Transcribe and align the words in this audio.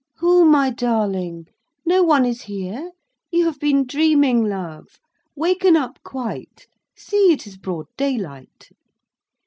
"Who, 0.15 0.45
my 0.45 0.71
darling? 0.71 1.45
No 1.85 2.01
one 2.01 2.25
is 2.25 2.41
here. 2.41 2.89
You 3.29 3.45
have 3.45 3.59
been 3.59 3.85
dreaming 3.85 4.43
love. 4.43 4.99
Waken 5.35 5.75
up 5.77 5.99
quite. 6.03 6.65
See, 6.97 7.31
it 7.31 7.45
is 7.45 7.55
broad 7.55 7.85
daylight." 7.97 8.69